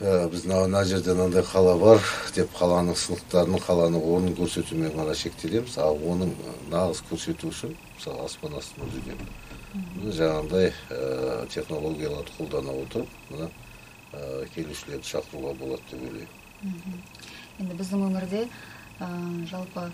біз 0.00 0.44
мына 0.50 0.84
жерде 0.84 1.14
мынандай 1.14 1.44
қала 1.46 1.76
бар 1.78 2.00
деп 2.34 2.50
қаланың 2.58 2.96
сынықтарын 2.98 3.60
қаланың 3.62 4.02
орнын 4.02 4.34
көрсетумен 4.34 4.90
ғана 4.96 5.14
шектелеміз. 5.14 5.78
Ал 5.78 5.94
оның 5.94 6.32
нағыз 6.72 7.02
көрсету 7.10 7.52
үшін 7.52 7.76
мысалы 7.94 8.24
аспан 8.24 8.56
асты 8.58 8.80
музейден 8.82 9.20
жаңағындай 10.18 10.72
технологияларды 11.54 12.34
қолдана 12.38 12.74
отырып 12.82 13.08
мына 13.30 13.48
келушілерді 14.54 15.06
шақыруға 15.06 15.54
болады 15.58 15.82
деп 15.90 16.02
ойлаймын. 16.08 17.00
Енді 17.60 17.78
біздің 17.78 18.04
өңірде 18.08 18.44
ә, 18.98 19.08
жалпы 19.46 19.88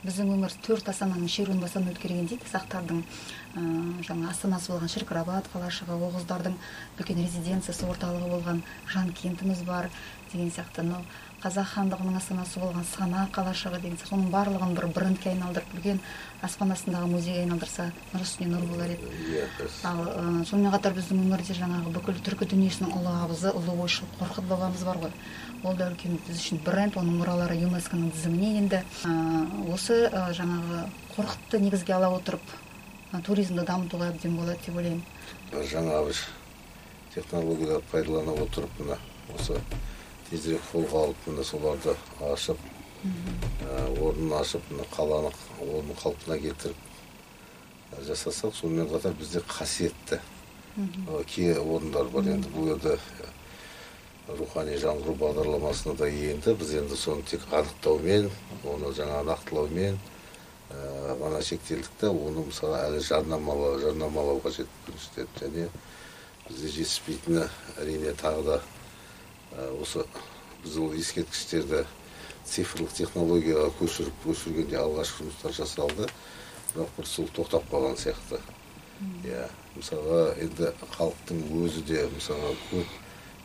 біздің 0.00 0.30
өңір 0.32 0.54
төрт 0.64 0.86
астананың 0.88 1.28
шеруін 1.28 1.58
бастан 1.60 1.88
өткерген 1.90 2.28
дейді 2.30 2.48
сақтардың 2.48 3.02
ә, 3.04 3.64
жаңа 4.06 4.30
астанасы 4.30 4.72
болған 4.72 4.92
шіркірабад 4.94 5.50
қалашығы 5.52 5.98
оғыздардың 6.08 6.56
үлкен 6.96 7.20
резиденциясы 7.20 7.84
орталығы 7.84 8.30
болған 8.32 8.62
жанкентіміз 8.94 9.60
бар 9.68 9.90
деген 10.32 10.48
сияқты. 10.54 10.86
Мынау 10.86 11.04
қазақ 11.40 11.70
хандығының 11.72 12.16
астанасы 12.18 12.60
болған 12.60 12.84
сана 12.84 13.22
қалашығы 13.32 13.78
деген 13.80 13.96
соның 13.96 14.28
барлығын 14.32 14.74
бір 14.76 14.86
брендке 14.92 15.30
айналдырып 15.30 15.72
үлкен 15.78 16.00
аспан 16.44 16.74
астындағы 16.74 17.08
музейге 17.08 17.44
айналдырса 17.46 17.86
нұр 18.12 18.24
үстіне 18.26 18.50
нұр 18.52 18.66
болар 18.68 18.92
еді. 18.92 19.08
Иә 19.32 19.46
ал 19.88 20.02
сонымен 20.44 20.74
қатар 20.74 20.92
біздің 20.98 21.22
өңірде 21.24 21.56
жаңағы 21.56 21.94
бүкіл 21.96 22.20
түркі 22.28 22.50
дүниесінің 22.52 22.92
ұлы 22.92 23.14
абызы 23.24 23.54
ұлы 23.56 23.76
ойшыл 23.86 24.10
қорқыт 24.20 24.50
бабамыз 24.52 24.84
бар 24.84 25.00
ғой. 25.00 25.14
Ол 25.64 25.76
да 25.76 25.88
үлкен 25.88 26.20
біз 26.28 26.42
үшін 26.42 26.60
бренд 26.64 26.98
оның 27.00 27.22
мұралары 27.22 27.56
юнеско 27.56 27.96
ның 27.96 28.12
тізіміне 28.12 28.52
енді 28.60 28.82
осы 29.72 30.10
жаңағы 30.36 30.84
қорқытты 31.16 31.60
негізге 31.64 31.96
ала 31.96 32.12
отырып 32.16 32.44
туризмді 33.24 33.64
дамытуға 33.64 34.12
әбден 34.12 34.36
болады 34.36 34.60
деп 34.66 34.76
ойлаймын. 34.76 35.04
Жаңа 35.72 36.04
технологияларды 37.14 37.88
пайдалана 37.90 38.36
отырып 38.44 38.76
мына 38.78 38.98
осы 39.34 39.56
тезірек 40.30 40.62
қолға 40.72 41.06
алып 41.06 41.26
міне 41.26 41.44
соларды 41.44 41.96
ашып 42.32 42.58
орнын 44.00 44.36
ашып 44.40 44.70
мына 44.70 44.86
қаланы 44.94 45.32
орнын 45.60 45.96
қалпына 46.02 46.38
келтіріп 46.42 46.88
жасасақ 48.06 48.54
сонымен 48.54 48.88
қатар 48.92 49.16
бізде 49.18 49.42
қасиетті 49.48 50.20
кие 51.26 51.58
орындар 51.58 52.08
бар 52.14 52.28
енді 52.36 52.52
бұл 52.54 52.74
енді 52.76 52.96
рухани 54.38 54.76
жаңғыру 54.78 55.16
бағдарламасына 55.18 55.96
да 55.98 56.08
енді 56.08 56.54
біз 56.54 56.74
енді 56.82 56.96
соны 56.96 57.26
тек 57.26 57.42
анықтаумен 57.50 58.30
оны 58.64 58.92
жаңа 58.94 59.22
нақтылаумен 59.26 59.98
ә, 60.70 61.16
ғана 61.18 61.40
шектелдік 61.42 61.90
та 62.00 62.10
оны 62.10 62.44
мысалы 62.46 62.78
әлі 62.84 63.00
жарнамалау 63.02 63.80
жарнамалау 63.82 64.42
қажет 64.44 64.70
біріншіден 64.86 65.32
және 65.40 65.66
бізде 66.48 66.74
жетіспейтіні 66.76 67.48
әрине 67.82 68.14
тағы 68.22 68.44
да 68.46 68.60
осы 69.80 70.04
біз 70.64 70.76
ол 70.80 70.94
ескерткіштерді 70.98 71.84
цифрлық 72.50 72.94
технологияға 72.96 73.70
көшіріп 73.78 74.24
көшіргенде 74.24 74.78
алғашқы 74.80 75.26
жұмыстар 75.26 75.54
жасалды. 75.54 76.08
Бірақ 76.72 76.90
бір 76.96 77.06
сол 77.06 77.28
тоқтап 77.36 77.66
қалған 77.70 77.96
сияқты. 78.00 78.40
Иә 79.24 79.46
мысалға 79.76 80.20
енді 80.42 80.72
халықтың 80.96 81.44
өзі 81.62 81.84
де 81.88 82.04
мысалға 82.14 82.52
көп 82.70 82.96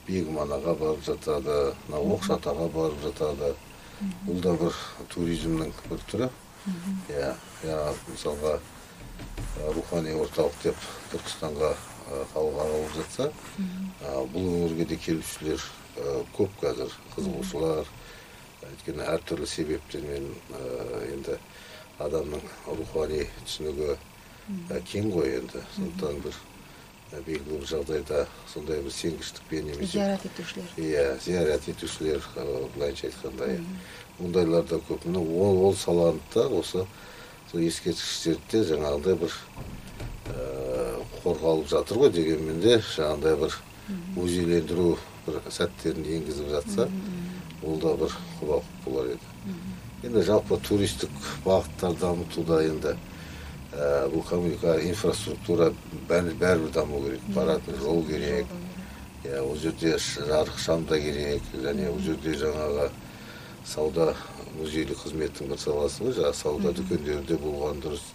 бегіманаға 0.08 0.76
барып 0.82 1.06
жатады 1.06 1.60
мына 1.88 2.02
оқшатаға 2.16 2.68
барып 2.74 3.02
жатады. 3.06 3.54
Бұл 4.26 4.42
да 4.44 4.56
бір 4.60 4.80
туризмнің 5.14 5.72
бір 5.90 6.06
түрі. 6.12 6.30
Иә 7.14 7.32
иә 7.64 7.80
мысалға 8.10 8.58
ә, 8.58 9.72
рухани 9.74 10.16
орталық 10.18 10.56
деп 10.64 10.86
түркістанға 11.14 11.72
ә, 11.72 12.22
халық 12.34 12.62
ағылып 12.66 12.96
жатса 13.00 13.32
ә, 14.02 14.26
бұл 14.34 14.50
өңірге 14.50 14.88
де 14.90 14.98
келушілер 14.98 15.62
ә, 15.62 15.85
көп 16.36 16.58
қазір 16.62 16.98
қызығушылар 17.16 17.92
өйткені 18.66 19.06
әртүрлі 19.14 19.48
себептермен 19.48 20.28
енді 21.12 21.38
адамның 22.04 22.44
рухани 22.68 23.24
түсінігі 23.46 23.96
кең 24.92 25.12
ғой 25.16 25.38
енді 25.40 25.64
сондықтан 25.78 26.20
бір 26.26 26.40
белгілі 27.26 27.60
бір 27.62 27.68
жағдайда 27.70 28.26
сондай 28.52 28.82
бір 28.84 28.94
сенгіштікпен 28.94 29.70
немесе 29.70 29.92
зиярат 29.94 30.26
етушілер 30.28 30.80
иә 30.82 31.06
зиярат 31.24 31.70
етушілер 31.72 32.28
былайынша 32.36 33.08
айтқанда 33.08 33.50
иә 33.54 33.62
ондайлар 34.20 34.66
да 34.68 34.80
көп 34.90 35.06
міне 35.06 35.20
ол, 35.20 35.64
ол 35.70 35.76
саланы 35.76 36.20
да 36.34 36.48
осы 36.50 36.86
сол 37.52 37.62
ескерткіштерді 37.62 38.42
де 38.52 38.64
жаңағыдай 38.74 39.18
бір 39.24 39.38
ә, 40.34 41.04
қорғалып 41.24 41.70
жатыр 41.72 42.04
ғой 42.04 42.12
дегенмен 42.16 42.62
де 42.64 42.80
жаңағыдай 42.80 43.40
бір 43.46 43.60
музейлендіру 44.16 44.98
бір 45.26 45.42
сәттерін 45.50 46.06
енгізіп 46.20 46.50
жатса 46.54 46.88
ол 47.64 47.80
да 47.82 47.96
бір 48.00 48.14
құба 48.40 48.62
құп 48.62 48.86
болар 48.86 49.12
еді. 49.16 49.56
Енді 50.06 50.22
жалпы 50.28 50.60
туристік 50.62 51.10
бағыттар 51.46 51.96
дамытуда 52.02 52.62
енді 52.68 52.96
ә, 53.74 54.08
бұл 54.12 54.24
коммуника 54.28 54.76
инфраструктура 54.86 55.72
бәрі 56.10 56.36
бәрібір 56.40 56.72
даму 56.76 57.02
керек 57.04 57.26
баратын 57.36 57.80
жол 57.82 58.04
керек. 58.06 58.48
Иә 59.26 59.42
ол 59.42 59.58
жерде 59.58 59.96
жарық 59.98 60.60
шам 60.62 60.86
да 60.86 61.00
керек. 61.00 61.42
Және 61.54 61.90
ол 61.90 62.00
жерде 62.06 62.36
жаңағы 62.38 62.90
сауда 63.66 64.14
музейлік 64.60 65.02
қызметтің 65.02 65.50
бір 65.52 65.60
саласы 65.60 66.04
ғой 66.04 66.14
жаңағы 66.20 66.42
сауда 66.42 66.74
дүкендері 66.78 67.26
де 67.26 67.40
болған 67.42 67.82
дұрыс. 67.84 68.06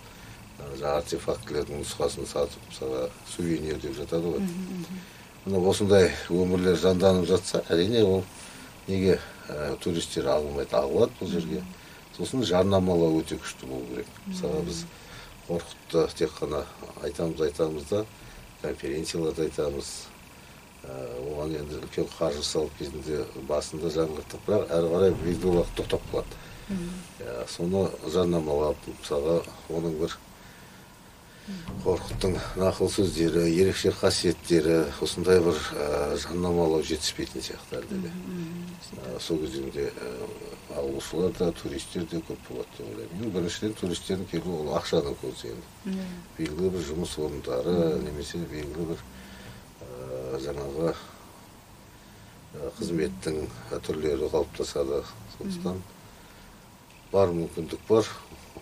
Жаңағы 0.61 1.01
артефактілердің 1.01 1.83
нұсқасын 1.83 2.29
сатып 2.29 2.69
мысалға 2.71 3.09
сувенир 3.33 3.81
деп 3.83 3.97
жатады 3.97 4.37
ғой. 4.37 4.47
Міне 5.47 5.61
осындай 5.71 6.11
өмірлер 6.29 6.77
жанданып 6.77 7.27
жатса 7.31 7.63
әрине 7.73 8.03
ол 8.05 8.25
неге 8.89 9.19
ә, 9.49 9.77
туристер 9.81 10.29
ағылмайды 10.29 10.77
ағылады 10.77 11.17
бұл 11.21 11.31
жерге? 11.33 11.63
Сосын 12.17 12.45
жарнамалау 12.45 13.21
өте 13.23 13.39
күшті 13.41 13.69
болу 13.71 13.87
керек. 13.89 14.09
Мысалға 14.27 14.63
біз 14.67 14.85
қорқытты 15.49 16.07
тек 16.19 16.35
қана 16.37 16.65
айтамыз 17.03 17.41
айтамыз 17.49 17.89
да 17.91 18.05
конференцияларда 18.63 19.47
айтамыз. 19.49 19.91
Ә, 20.85 20.93
оған 21.33 21.57
енді 21.61 21.81
үлкен 21.81 22.09
қаржы 22.19 22.45
салып 22.45 22.77
кезінде 22.79 23.25
басында 23.49 23.93
жаңғырттық 23.97 24.47
бірақ 24.47 24.71
әрі 24.77 24.93
қарай 24.95 25.15
белгілі 25.25 25.61
уақыт 25.61 25.77
тоқтап 25.81 26.07
қалады. 26.13 26.41
Соны 27.51 27.89
жарнамалап 28.13 28.77
мысалға 28.87 29.41
оның 29.69 29.97
бір 30.01 30.17
қорқыттың 31.85 32.35
нақыл 32.61 32.91
сөздері 32.93 33.47
ерекше 33.49 33.93
қасиеттері 33.97 34.79
осындай 35.01 35.41
бір 35.41 35.57
ә, 35.57 36.17
жарнамалау 36.21 36.83
жетіспейтін 36.85 37.45
сияқты 37.45 37.79
әлде 37.81 38.01
де 38.05 38.11
сол 39.21 39.41
кезеңде 39.41 39.87
ә, 39.89 40.11
алушылар 40.77 41.33
да 41.39 41.51
туристер 41.57 42.05
де 42.11 42.21
көп 42.21 42.43
болады 42.49 42.69
деп 42.77 42.87
ойлаймын. 42.87 43.15
Енді 43.17 43.31
біріншіден 43.37 43.77
туристердің 43.81 44.29
келуі 44.31 44.59
ол 44.61 44.75
ақшаның 44.79 45.17
көзі 45.23 45.55
енді. 45.55 46.05
Белгілі 46.39 46.73
бір 46.77 46.85
жұмыс 46.91 47.17
орындары 47.19 47.77
немесе 48.05 48.43
белгілі 48.51 48.91
бір 48.93 49.01
ә, 49.01 50.43
жаңағы 50.45 50.93
ә, 50.93 52.71
қызметтің 52.79 53.41
түрлері 53.87 54.31
қалыптасады. 54.35 55.03
Сондықтан 55.39 55.81
бар 57.11 57.33
мүмкіндік 57.35 57.83
бар 57.89 58.07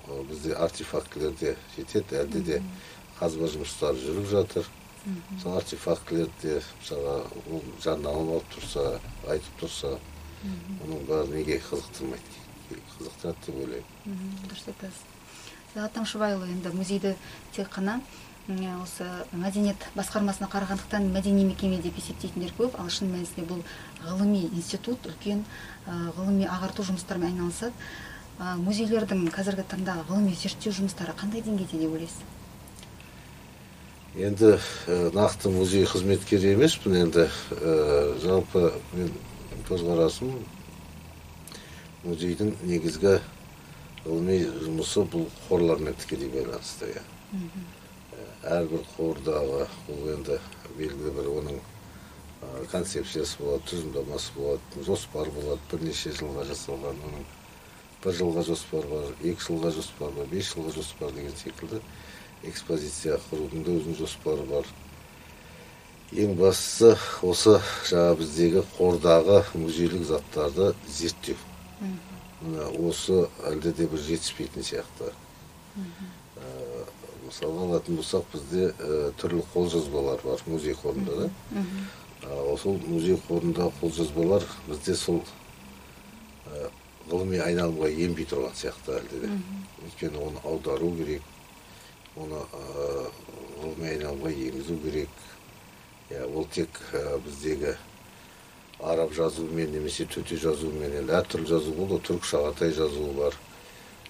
Бізде 0.08 0.54
артефактілер 0.56 1.32
де 1.40 1.56
жетеді 1.76 2.16
әлде 2.22 2.40
де 2.40 2.62
қазба 3.18 3.48
жұмыстары 3.52 4.00
жүріп 4.00 4.28
жатыр. 4.30 4.68
Сол 5.42 5.56
артефактілерді 5.58 6.58
мысалға 6.80 7.16
ол 7.52 7.62
жарнамалап 7.84 8.48
тұрса 8.54 9.00
айтып 9.28 9.60
тұрса 9.60 9.92
оның 10.84 11.04
бәрі 11.08 11.34
неге 11.34 11.60
қызықтырмайды? 11.68 12.40
Қызықтырады 12.68 13.46
деп 13.46 13.60
ойлаймын. 13.62 14.32
Дұрыс 14.48 14.66
айтасыз. 14.72 15.04
Сағат 15.74 15.94
таңшыбайұлы 15.98 16.50
енді 16.54 16.72
музейді 16.72 17.14
тек 17.52 17.68
қана 17.72 18.00
осы 18.82 19.04
мәдениет 19.36 19.90
басқармасына 19.92 20.48
қарағандықтан 20.48 21.10
мәдени 21.12 21.44
мекеме 21.44 21.82
деп 21.84 21.98
есептейтіндер 22.00 22.54
көп. 22.56 22.78
Ал 22.80 22.88
шын 22.88 23.12
мәнісінде 23.12 23.44
бұл 23.48 23.60
ғылыми 24.06 24.46
институт 24.56 25.04
үлкен 25.04 25.44
ғылыми 25.86 26.48
ағарту 26.48 26.86
жұмыстарымен 26.88 27.34
айналысады. 27.34 27.76
Музейлердің 28.38 29.24
қазіргі 29.34 29.64
таңда 29.66 29.96
ғылыми 30.06 30.34
зерттеу 30.38 30.70
жұмыстары 30.76 31.14
қандай 31.18 31.42
деңгейде 31.42 31.80
деп 31.80 31.94
ойлайсыз? 31.96 32.20
Енді 34.18 34.52
ә, 34.86 35.10
нақты 35.14 35.50
музей 35.50 35.84
қызметкері 35.86 36.52
емеспін. 36.54 36.94
Енді 37.02 37.26
ә, 37.26 38.18
жалпы 38.22 38.72
мен 38.92 39.10
көзқарасым 39.68 40.36
музейдің 42.04 42.54
негізгі 42.62 43.16
ғылыми 44.04 44.38
жұмысы 44.62 45.02
бұл 45.10 45.26
қорлармен 45.48 45.98
тікелей 45.98 46.30
байланысты 46.30 46.92
иә. 46.94 47.02
Ә, 47.34 48.28
әрбір 48.60 48.86
қордағы 48.94 49.66
ол 49.66 50.06
енді 50.14 50.38
белгілі 50.78 51.14
бір 51.18 51.32
оның 51.34 51.58
концепциясы 52.70 53.42
болады 53.42 53.66
тұжырымдамасы 53.66 54.38
болады 54.38 54.86
жоспар 54.86 55.26
болады 55.34 55.60
бірнеше 55.72 56.14
жылға 56.14 56.46
жасалған 56.46 57.02
оның. 57.10 57.26
Бір 58.04 58.18
жылға 58.20 58.44
жоспар 58.46 58.86
бар 58.90 59.08
екі 59.22 59.42
жылға 59.46 59.72
жоспар 59.74 60.12
бар 60.16 60.26
бес 60.30 60.52
жылға 60.54 60.74
жоспар 60.76 61.12
деген 61.16 61.34
секілді 61.36 61.80
экспозиция 62.46 63.18
құрудың 63.30 63.64
да 63.66 63.74
өзінің 63.78 63.98
жоспары 63.98 64.44
бар 64.50 64.68
ең 66.12 66.36
бастысы 66.38 66.94
осы 67.26 67.58
жаңа 67.90 68.14
біздегі 68.20 68.62
қордағы 68.78 69.42
музейлік 69.54 70.06
заттарды 70.08 70.72
зерттеу 70.88 71.36
міне 72.40 72.68
осы 72.88 73.26
әлде 73.50 73.72
де 73.74 73.86
бір 73.90 74.00
жетіспейтін 74.06 74.62
сияқты 74.62 75.12
Ә, 76.38 76.84
мысалға 77.26 77.66
алатын 77.66 77.98
болсақ 77.98 78.24
бізде 78.32 78.70
ә, 78.78 79.12
түрлі 79.20 79.44
қолжазбалар 79.52 80.22
бар 80.24 80.42
музей 80.46 80.74
қорында 80.74 81.14
да 81.24 81.28
Ә, 82.22 82.56
сол 82.58 82.80
музей 82.86 83.18
қорында 83.28 83.70
қолжазбалар 83.80 84.42
бізде 84.68 84.94
сол 84.94 85.22
ғылыми 87.10 87.40
айналымға 87.42 87.88
енбей 88.04 88.26
тұрған 88.28 88.54
сияқты 88.58 88.98
әлде 89.00 89.22
де. 89.24 89.32
Өйткені 89.86 90.22
оны 90.28 90.42
аудару 90.44 90.92
керек 90.98 91.22
оны 92.16 92.40
ғылыми 93.62 93.90
айналымға 93.94 94.32
енгізу 94.32 94.78
керек. 94.84 95.12
Иә 96.10 96.24
ол 96.28 96.46
тек 96.52 96.80
біздегі 97.24 97.74
араб 98.78 99.12
жазуымен 99.12 99.72
немесе 99.74 100.06
төте 100.06 100.38
жазуымен 100.38 101.00
енді 101.02 101.16
әртүрлі 101.18 101.48
жазу 101.50 101.74
болды 101.76 101.98
ғой. 101.98 102.04
Түрік 102.08 102.28
шағатай 102.28 102.72
жазуы 102.76 103.12
бар 103.18 103.36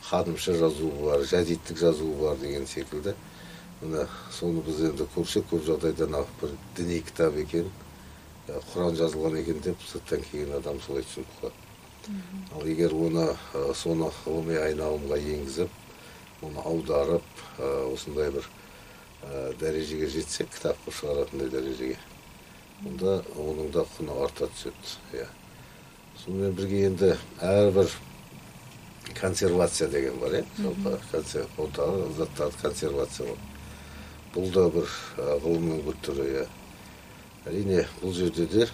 ханымша 0.08 0.54
жазуы 0.58 0.92
бар 1.04 1.24
жәдиттік 1.26 1.78
жазуы 1.78 2.14
бар 2.20 2.36
деген 2.40 2.66
секілді. 2.66 3.14
Міне 3.80 4.06
соны 4.34 4.62
біз 4.66 4.80
енді 4.90 5.06
көрсек 5.14 5.46
көп 5.52 5.64
жағдайда 5.68 6.08
мынау 6.08 6.26
бір 6.40 6.54
діни 6.76 7.00
кітап 7.06 7.36
екен. 7.38 7.70
Ә, 8.48 8.58
құран 8.72 8.96
жазылған 8.98 9.38
екен 9.42 9.60
деп 9.62 9.82
сырттан 9.86 10.24
келген 10.30 10.56
адам 10.56 10.80
солай 10.80 11.04
түсініп 11.06 11.34
қалады. 11.40 11.67
Ал 12.54 12.66
егер 12.66 12.94
оны 12.94 13.26
ә, 13.54 13.64
соны 13.74 14.10
ғылыми 14.24 14.56
айналымға 14.62 15.18
енгізіп 15.18 16.44
оны 16.46 16.62
аударып 16.64 17.42
ә, 17.58 17.72
осындай 17.92 18.30
бір 18.32 18.46
ә, 18.46 19.54
дәрежеге 19.60 20.08
жетсек 20.12 20.52
кітап 20.54 20.78
қылып 20.84 21.00
шығаратындай 21.00 21.52
дәрежеге 21.52 21.98
онда 22.86 23.18
оның 23.34 23.72
да 23.74 23.84
құны 23.96 24.14
арта 24.22 24.46
түседі 24.54 25.18
иә. 25.18 25.26
Сонымен 26.22 26.54
бірге 26.54 26.84
енді 26.86 27.10
әрбір 27.42 27.90
консервация 29.18 29.88
деген 29.90 30.18
бар 30.22 30.38
иә. 30.38 30.44
Жалпы 30.62 30.98
заттарды 32.16 32.62
консервациялау 32.62 33.36
бұл 34.34 34.52
да 34.54 34.68
бір 34.70 34.90
ғылымның 35.18 35.82
бір 35.86 35.98
түрі 36.06 36.28
иә. 36.36 36.46
Әрине 37.48 37.86
бұл 38.02 38.14
жерде 38.14 38.46
де 38.46 38.68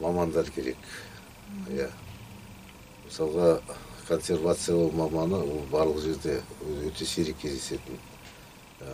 мамандар 0.00 0.50
керек. 0.50 0.78
Иә. 1.72 1.88
Мысалға 3.06 3.60
консервациялау 4.08 4.90
маманы 4.92 5.38
ол 5.42 5.64
барлық 5.72 6.00
жерде 6.04 6.40
өте 6.86 7.06
сирек 7.06 7.38
кездесетін 7.42 7.98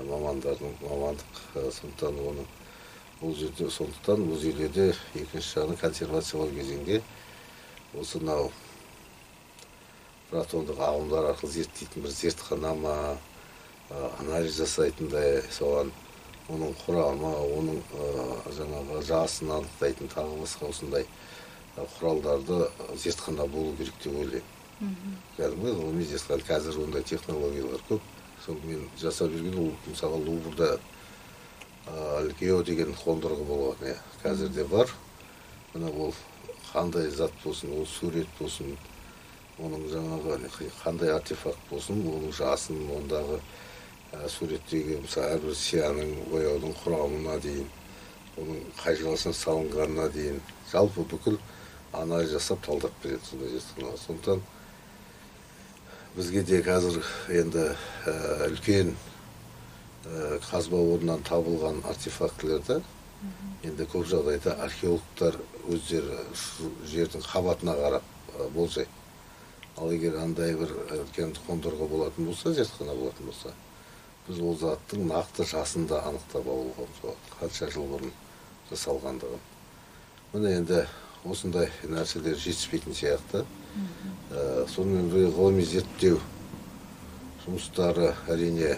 мамандардың 0.09 0.75
мамандық 0.83 1.41
сондықтан 1.55 2.19
оның 2.19 2.47
бұл 3.21 3.35
жерде 3.39 3.69
сондықтан 3.71 4.25
музейлерде 4.27 4.89
екінші 5.15 5.59
жағынан 5.59 5.81
консервациялау 5.81 6.51
кезеңде 6.57 7.03
осы 7.95 8.19
мынау 8.23 8.51
протондық 10.31 10.81
ағымдар 10.83 11.31
арқылы 11.31 11.53
зерттейтін 11.59 12.07
бір 12.07 12.11
зертхана 12.11 12.75
ма 12.75 12.97
анализ 14.19 14.57
жасайтындай 14.59 15.43
соған 15.55 15.93
оның 16.51 16.75
құрамы 16.83 17.31
оның 17.59 17.79
жаңағы 18.59 19.03
жасын 19.07 19.55
анықтайтын 19.61 20.11
тағы 20.13 20.41
басқа 20.43 20.69
осындай 20.73 21.07
құралдарды 21.77 22.69
зертхана 22.97 23.47
болу 23.47 23.75
керек 23.77 23.95
деп 24.03 24.15
ойлаймын. 24.15 25.17
Кәдімгі 25.37 25.73
ғылыми 25.81 26.05
зертхана 26.07 26.47
қазір 26.47 26.83
ондай 26.85 27.03
технологиялар 27.03 27.83
көп. 27.89 28.01
Сол 28.45 28.59
мен 28.65 28.89
жасап 29.01 29.33
жүрген 29.33 29.59
ол 29.59 29.73
мысалы 29.87 30.21
луврда 30.25 30.79
гео 32.41 32.63
деген 32.63 32.95
қондырғы 32.95 33.45
болған 33.49 33.87
иә. 33.91 33.97
Қазір 34.23 34.49
де 34.55 34.65
бар. 34.65 34.91
Мына 35.75 35.91
ол 35.91 36.15
қандай 36.73 37.11
зат 37.11 37.33
болсын 37.45 37.73
ол 37.73 37.87
сурет 37.87 38.29
болсын 38.39 38.77
оның 39.59 39.89
жаңағы 39.91 40.71
қандай 40.83 41.11
артефакт 41.15 41.59
болсын 41.71 42.03
оның 42.03 42.33
жасын 42.35 42.81
ондағы 42.99 43.41
суреттегі 44.29 45.01
мысалы 45.03 45.37
әрбір 45.37 45.55
сияның 45.59 46.15
бояудың 46.31 46.75
құрамына 46.85 47.39
дейін 47.43 47.69
оның 48.39 48.63
қай 48.79 48.97
салынғанына 48.99 50.09
дейін. 50.15 50.41
Жалпы 50.73 51.03
бүкіл 51.11 51.39
анализ 52.03 52.31
жасап 52.31 52.65
талдап 52.67 52.93
береді 53.03 53.25
сондай 53.31 53.49
зертханалар 53.49 53.99
сондықтан 54.07 54.43
бізге 56.17 56.43
де 56.43 56.63
қазір 56.63 57.01
енді 57.29 57.69
үлкен 58.49 58.95
қазба 60.51 60.81
орнынан 60.95 61.23
табылған 61.27 61.81
артефактілерді 61.91 62.81
енді 63.65 63.87
көп 63.89 64.05
жағдайда 64.11 64.59
археологтар 64.67 65.39
өздері 65.71 66.19
жердің 66.91 67.25
қабатына 67.25 67.75
қарап 67.79 68.03
болжайды. 68.53 68.91
Ал 69.77 69.91
егер 69.91 70.19
андай 70.21 70.55
бір 70.55 70.71
үлкен 71.01 71.33
қондырғы 71.49 71.89
болатын 71.89 72.29
болса 72.29 72.53
зертхана 72.53 72.95
болатын 72.95 73.27
болса 73.27 73.55
біз 74.29 74.39
ол 74.41 74.59
заттың 74.61 75.09
нақты 75.09 75.47
жасын 75.49 75.89
да 75.89 76.03
анықтап 76.09 76.47
алуға 76.47 76.87
болады 77.01 77.33
қанша 77.41 77.71
жыл 77.73 77.89
бұрын 77.91 78.13
жасалғандығын. 78.71 79.43
Міне 80.35 80.55
енді 80.61 80.87
осындай 81.25 81.71
нәрселер 81.89 82.37
жетіспейтін 82.39 82.97
сияқты. 82.97 83.45
Ә, 84.31 84.67
сонымен 84.71 85.11
бірге 85.11 85.33
ғылыми 85.35 85.65
зерттеу 85.67 86.21
жұмыстары 87.45 88.13
әрине 88.31 88.77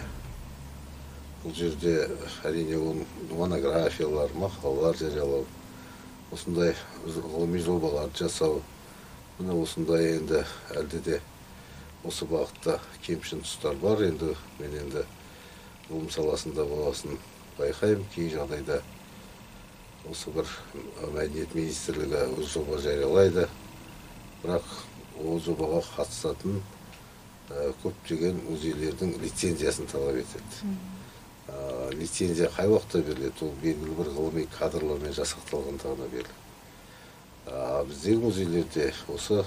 бұл 1.43 1.53
жерде 1.55 2.09
әрине 2.47 2.79
ол 2.79 3.03
монографиялар 3.31 4.33
мақалалар 4.35 4.97
жариялау 4.99 5.45
осындай 6.33 6.73
ғылыми 7.05 7.61
жобаларды 7.63 8.25
жасау 8.25 8.61
міне 9.39 9.55
осындай 9.61 10.15
енді 10.17 10.43
әлде 10.75 10.99
де 11.05 11.21
осы 12.07 12.25
бағытта 12.25 12.79
кемшін 13.05 13.43
тұстар 13.45 13.77
бар. 13.81 14.01
Енді 14.07 14.33
мен 14.59 14.75
енді 14.81 15.03
ғылым 15.89 16.09
саласында 16.11 16.65
болғасын 16.67 17.17
байқаймын. 17.57 18.05
Кей 18.15 18.31
жағдайда 18.33 18.81
осы 20.09 20.33
бір 20.35 20.49
мәдениет 21.15 21.55
министрлігі 21.57 22.23
өз 22.37 22.53
жоба 22.53 22.79
жариялайды. 22.83 23.47
Бірақ 24.43 24.73
ол 25.23 25.39
жобаға 25.41 25.81
қатысатын 25.95 26.61
көптеген 27.83 28.41
музейлердің 28.49 29.15
лицензиясын 29.23 29.87
талап 29.91 30.19
етеді. 30.21 30.75
Ә, 31.47 31.93
лицензия 31.95 32.51
қай 32.53 32.67
уақытта 32.69 33.01
беріледі? 33.07 33.47
Ол 33.47 33.55
белгілі 33.63 33.95
бір 34.01 34.11
ғылыми 34.17 34.49
кадрлармен 34.57 35.15
жасақталғанда 35.15 35.93
ғана 35.93 36.11
беріледі 36.11 36.43
біздегі 37.87 38.19
музейлерде 38.19 38.89
осы 39.07 39.43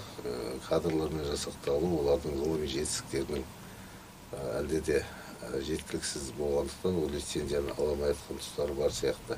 кадрлармен 0.69 1.27
жасақталу 1.29 1.91
олардың 2.01 2.39
ғылыми 2.41 2.69
жетістіктерінің 2.73 3.43
әлде 4.57 4.81
де 4.87 5.01
жеткіліксіз 5.67 6.31
болғандықтан 6.39 6.97
ол 7.03 7.11
лицензияны 7.13 7.75
ала 7.77 7.93
алмай 7.93 8.15
жатқан 8.15 8.41
тұстары 8.41 8.77
бар 8.79 8.95
сияқты. 8.97 9.37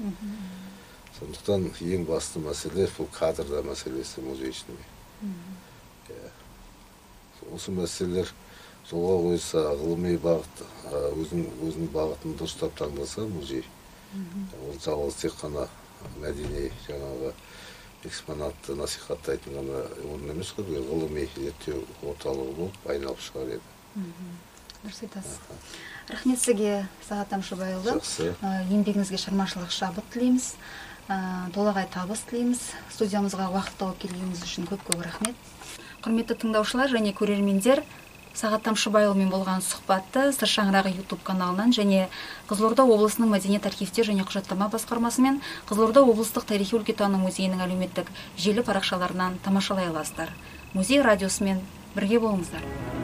Сондықтан 1.19 1.69
ең 1.81 2.07
басты 2.09 2.41
мәселе 2.43 2.89
бұл 2.97 3.09
кадрда 3.13 3.63
мәселесі 3.67 4.25
музей 4.25 4.51
ішінде. 4.53 4.79
Осы 7.53 7.75
мәселелер 7.75 8.31
жолға 8.91 9.17
қойса 9.27 9.63
ғылыми 9.81 10.17
бағыт 10.23 10.63
өзінің 10.93 11.49
өзінің 11.69 11.91
бағытын 11.95 12.37
дұрыстап 12.39 12.77
таңдаса 12.79 13.27
музей 13.31 13.65
ол 14.13 14.79
жалғыз 14.85 15.19
тек 15.21 15.37
қана 15.41 15.67
мәдени 16.21 16.71
жаңағы 16.87 17.33
экспонатты 18.05 18.75
насихаттайтын 18.77 19.59
ғана 19.59 19.83
орын 20.11 20.33
емес 20.35 20.53
қой 20.57 20.81
ғылыми 20.89 21.29
зерттеу 21.37 21.85
орталығы 22.03 22.57
болып 22.59 22.89
айналып 22.91 23.21
шығар 23.23 23.55
еді. 23.57 23.63
Дұрыс 24.83 25.03
айтасыз. 25.07 25.37
Рахмет 26.11 26.41
сізге 26.43 26.73
сағат 27.07 27.31
тамшыбайұлы. 27.31 27.95
Жақсы. 28.01 28.33
Еңбегіңізге 28.75 29.21
шығармашылық 29.23 29.71
шабыт 29.71 30.09
тілейміз. 30.11 30.49
Толағай 31.09 31.89
табыс 31.93 32.23
тілейміз. 32.29 32.61
Студиямызға 32.95 33.49
уақыт 33.53 33.81
тауып 33.81 33.99
келгеніңіз 34.05 34.45
үшін 34.47 34.69
көп 34.71 34.85
көп 34.87 35.03
рахмет. 35.03 35.35
Құрметті 36.05 36.39
тыңдаушылар 36.43 36.91
және 36.93 37.13
көрермендер 37.15 37.83
сағат 38.35 38.65
тамшыбайұлымен 38.65 39.29
болған 39.33 39.61
сұхбатты 39.65 40.31
сыр 40.33 40.49
шаңырағы 40.49 40.95
ютуб 40.97 41.21
каналынан 41.27 41.75
және 41.77 42.07
қызылорда 42.49 42.87
облысының 42.89 43.29
мәдениет 43.35 43.69
архивтер 43.69 44.09
және 44.09 44.25
құжаттама 44.25 44.71
басқармасы 44.73 45.21
мен 45.21 45.43
қызылорда 45.69 46.01
облыстық 46.07 46.49
тарихи 46.49 46.79
өлкетану 46.81 47.21
музейінің 47.27 47.67
әлеуметтік 47.67 48.09
желі 48.39 48.65
парақшаларынан 48.65 49.39
тамашалай 49.45 49.93
аласыздар. 49.93 50.33
Музей 50.73 51.03
радиосымен 51.05 51.61
бірге 51.95 52.25
болыңыздар. 52.25 53.02